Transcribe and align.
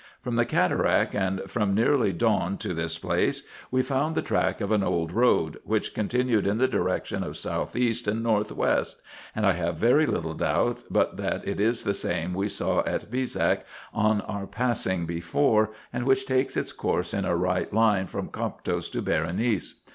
From 0.23 0.35
the 0.35 0.47
cataract, 0.47 1.13
and 1.13 1.43
nearly 1.75 2.11
down 2.11 2.57
to 2.57 2.69
IN 2.71 2.73
EGYPT, 2.73 2.73
NUBIA, 2.73 2.73
&c. 2.73 2.73
345 2.73 2.75
this 2.75 2.97
place, 2.97 3.43
we 3.69 3.83
found 3.83 4.15
the 4.15 4.21
track 4.23 4.59
of 4.59 4.71
an 4.71 4.81
old 4.81 5.11
road, 5.11 5.59
which 5.63 5.93
continued 5.93 6.47
in 6.47 6.57
the 6.57 6.67
direction 6.67 7.23
of 7.23 7.37
south 7.37 7.75
east 7.75 8.07
and 8.07 8.23
north 8.23 8.51
west, 8.51 8.99
and 9.35 9.45
I 9.45 9.51
have 9.51 9.77
very 9.77 10.07
little 10.07 10.33
doubt 10.33 10.79
but 10.89 11.17
that 11.17 11.47
it 11.47 11.59
is 11.59 11.83
the 11.83 11.93
same 11.93 12.33
we 12.33 12.47
saw 12.47 12.79
at 12.83 13.11
Bezack 13.11 13.61
on 13.93 14.21
our 14.21 14.47
passing 14.47 15.05
before, 15.05 15.69
and 15.93 16.05
which 16.05 16.25
takes 16.25 16.57
its 16.57 16.71
course 16.71 17.13
in 17.13 17.23
a 17.23 17.35
right 17.35 17.71
line 17.71 18.07
from 18.07 18.29
Coptos 18.29 18.89
to 18.93 19.03
Berenice. 19.03 19.75